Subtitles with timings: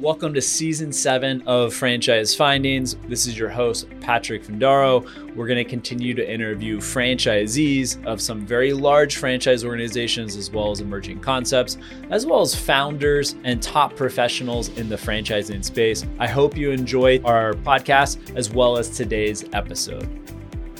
[0.00, 2.94] Welcome to season seven of Franchise Findings.
[3.08, 5.04] This is your host, Patrick Findaro.
[5.34, 10.70] We're going to continue to interview franchisees of some very large franchise organizations, as well
[10.70, 11.78] as emerging concepts,
[12.10, 16.06] as well as founders and top professionals in the franchising space.
[16.20, 20.08] I hope you enjoy our podcast as well as today's episode.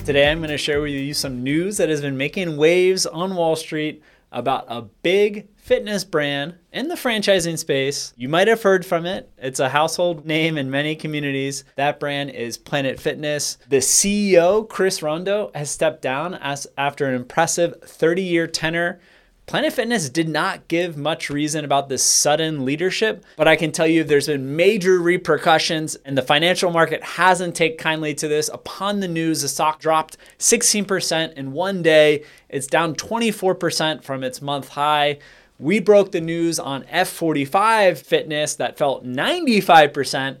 [0.05, 3.35] Today, I'm going to share with you some news that has been making waves on
[3.35, 4.01] Wall Street
[4.31, 8.13] about a big fitness brand in the franchising space.
[8.15, 9.31] You might have heard from it.
[9.37, 11.63] It's a household name in many communities.
[11.75, 13.57] That brand is Planet Fitness.
[13.67, 18.99] The CEO, Chris Rondeau, has stepped down as after an impressive 30-year tenure
[19.49, 23.87] Planet Fitness did not give much reason about this sudden leadership, but I can tell
[23.87, 28.47] you there's been major repercussions and the financial market hasn't taken kindly to this.
[28.53, 32.25] Upon the news, the stock dropped 16% in one day.
[32.47, 35.17] It's down 24% from its month high.
[35.57, 40.37] We broke the news on F45 Fitness that fell 95%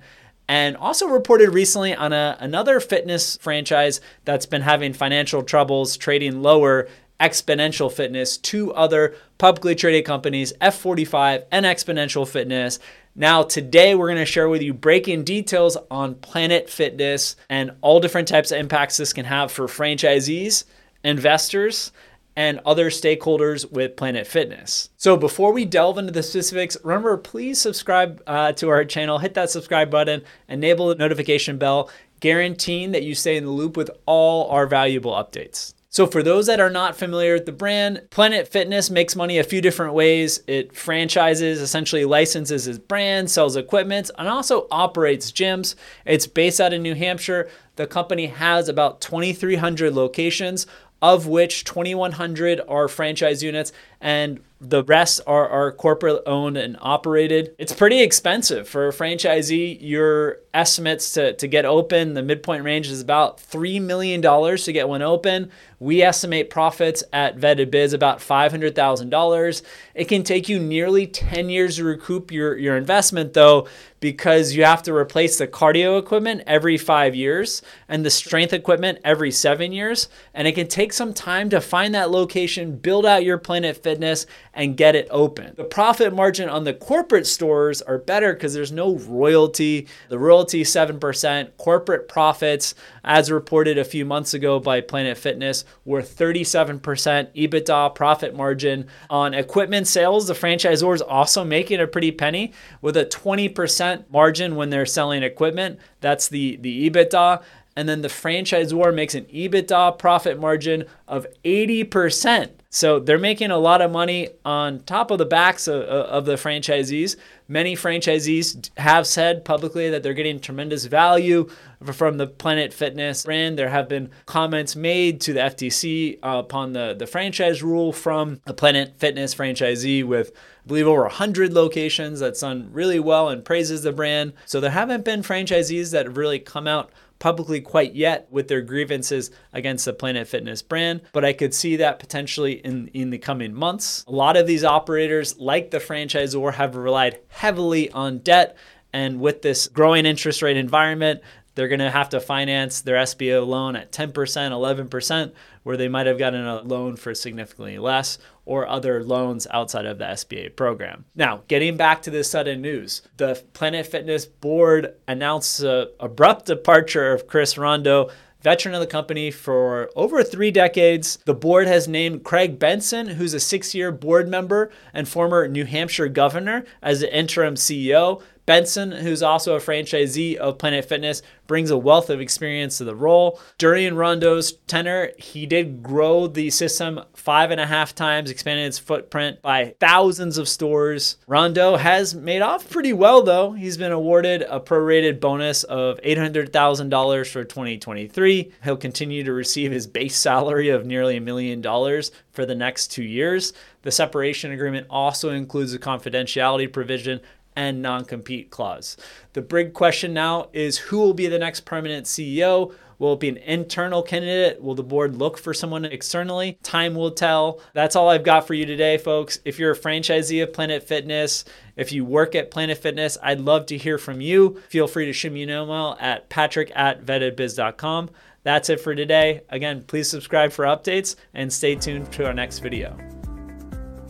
[0.47, 6.43] and also reported recently on a, another fitness franchise that's been having financial troubles trading
[6.43, 6.87] lower
[7.19, 12.79] Xponential Fitness, two other publicly traded companies, F45 and Xponential Fitness.
[13.15, 17.99] Now, today we're going to share with you breaking details on Planet Fitness and all
[17.99, 20.63] different types of impacts this can have for franchisees,
[21.03, 21.91] investors,
[22.35, 24.89] and other stakeholders with Planet Fitness.
[24.95, 29.33] So, before we delve into the specifics, remember please subscribe uh, to our channel, hit
[29.33, 31.89] that subscribe button, enable the notification bell,
[32.21, 35.73] guaranteeing that you stay in the loop with all our valuable updates.
[35.91, 39.43] So, for those that are not familiar with the brand, Planet Fitness makes money a
[39.43, 40.43] few different ways.
[40.45, 45.73] It franchises, essentially licenses its brand, sells equipment, and also operates gyms.
[46.05, 47.49] It's based out in New Hampshire.
[47.75, 50.67] The company has about 2,300 locations,
[51.01, 57.55] of which 2,100 are franchise units, and the rest are, are corporate owned and operated.
[57.57, 59.77] It's pretty expensive for a franchisee.
[59.79, 64.89] Your estimates to, to get open, the midpoint range is about $3 million to get
[64.89, 65.51] one open.
[65.79, 69.61] We estimate profits at Vetted Biz about $500,000.
[69.95, 73.67] It can take you nearly 10 years to recoup your, your investment, though,
[74.01, 78.99] because you have to replace the cardio equipment every five years and the strength equipment
[79.03, 80.09] every seven years.
[80.33, 84.25] And it can take some time to find that location, build out your Planet Fitness,
[84.53, 85.53] and get it open.
[85.55, 89.87] The profit margin on the corporate stores are better because there's no royalty.
[90.09, 91.57] The royalty 7%.
[91.57, 98.35] Corporate profits, as reported a few months ago by Planet Fitness, were 37% EBITDA profit
[98.35, 100.27] margin on equipment sales.
[100.27, 105.23] The franchisor is also making a pretty penny with a 20% margin when they're selling
[105.23, 105.79] equipment.
[106.01, 107.43] That's the, the EBITDA
[107.75, 112.49] and then the franchisor makes an EBITDA profit margin of 80%.
[112.69, 116.35] So they're making a lot of money on top of the backs of, of, the
[116.35, 117.15] franchisees.
[117.51, 121.49] Many franchisees have said publicly that they're getting tremendous value
[121.83, 123.57] from the Planet Fitness brand.
[123.57, 128.39] There have been comments made to the FTC uh, upon the, the franchise rule from
[128.45, 130.31] a Planet Fitness franchisee with,
[130.63, 134.33] I believe, over 100 locations that's done really well and praises the brand.
[134.45, 138.61] So there haven't been franchisees that have really come out publicly quite yet with their
[138.61, 143.17] grievances against the Planet Fitness brand, but I could see that potentially in, in the
[143.17, 144.03] coming months.
[144.07, 148.57] A lot of these operators, like the franchisor, have relied heavily on debt.
[148.91, 151.21] And with this growing interest rate environment,
[151.55, 155.31] they're going to have to finance their SBA loan at 10%, 11%,
[155.63, 159.97] where they might have gotten a loan for significantly less or other loans outside of
[159.99, 161.05] the SBA program.
[161.15, 167.13] Now, getting back to this sudden news, the Planet Fitness board announced the abrupt departure
[167.13, 168.09] of Chris Rondeau
[168.41, 171.17] veteran of the company for over three decades.
[171.25, 175.65] The board has named Craig Benson, who's a six year board member and former New
[175.65, 178.21] Hampshire governor, as the interim CEO.
[178.49, 182.95] Benson, who's also a franchisee of Planet Fitness, brings a wealth of experience to the
[182.95, 183.39] role.
[183.59, 188.79] During Rondeau's tenure, he did grow the system five and a half times, expanding its
[188.79, 191.17] footprint by thousands of stores.
[191.27, 193.51] Rondo has made off pretty well, though.
[193.51, 198.51] He's been awarded a prorated bonus of $800,000 for 2023.
[198.63, 202.87] He'll continue to receive his base salary of nearly a million dollars for the next
[202.87, 203.53] two years.
[203.81, 207.21] The separation agreement also includes a confidentiality provision
[207.55, 208.97] and non compete clause.
[209.33, 212.73] The big question now is who will be the next permanent CEO?
[212.99, 214.61] Will it be an internal candidate?
[214.61, 216.59] Will the board look for someone externally?
[216.63, 217.61] Time will tell.
[217.73, 219.39] That's all I've got for you today, folks.
[219.45, 221.45] If you're a franchisee of Planet Fitness,
[221.77, 224.61] if you work at Planet Fitness, I'd love to hear from you.
[224.67, 228.09] Feel free to shoot me an email at patrick at vettedbiz.com.
[228.43, 229.41] That's it for today.
[229.49, 233.08] Again, please subscribe for updates and stay tuned to our next video.